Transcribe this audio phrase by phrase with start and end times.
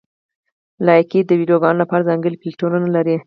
[0.85, 3.15] لایکي د ویډیوګانو لپاره ځانګړي فېلټرونه لري.